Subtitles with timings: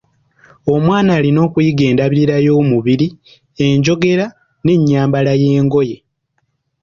[0.75, 3.07] Omwana alina okuyiga endabirira y’emubiri,
[3.65, 4.25] enjogera
[4.63, 5.97] n'ennyambala y'engoye.